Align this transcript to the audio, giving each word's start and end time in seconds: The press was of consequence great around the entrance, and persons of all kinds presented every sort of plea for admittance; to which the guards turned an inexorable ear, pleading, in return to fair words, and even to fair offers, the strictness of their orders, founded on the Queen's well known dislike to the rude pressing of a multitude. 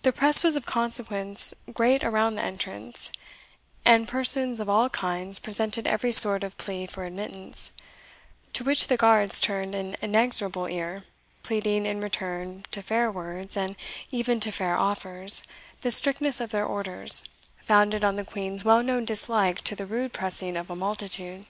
The 0.00 0.12
press 0.14 0.42
was 0.42 0.56
of 0.56 0.64
consequence 0.64 1.52
great 1.70 2.02
around 2.02 2.36
the 2.36 2.42
entrance, 2.42 3.12
and 3.84 4.08
persons 4.08 4.60
of 4.60 4.68
all 4.70 4.88
kinds 4.88 5.38
presented 5.40 5.86
every 5.86 6.10
sort 6.10 6.42
of 6.42 6.56
plea 6.56 6.86
for 6.86 7.04
admittance; 7.04 7.72
to 8.54 8.64
which 8.64 8.86
the 8.86 8.96
guards 8.96 9.38
turned 9.38 9.74
an 9.74 9.94
inexorable 10.00 10.64
ear, 10.70 11.04
pleading, 11.42 11.84
in 11.84 12.00
return 12.00 12.64
to 12.70 12.80
fair 12.80 13.12
words, 13.12 13.58
and 13.58 13.76
even 14.10 14.40
to 14.40 14.50
fair 14.50 14.74
offers, 14.74 15.42
the 15.82 15.90
strictness 15.90 16.40
of 16.40 16.48
their 16.50 16.64
orders, 16.64 17.22
founded 17.62 18.02
on 18.02 18.16
the 18.16 18.24
Queen's 18.24 18.64
well 18.64 18.82
known 18.82 19.04
dislike 19.04 19.60
to 19.64 19.76
the 19.76 19.84
rude 19.84 20.14
pressing 20.14 20.56
of 20.56 20.70
a 20.70 20.74
multitude. 20.74 21.44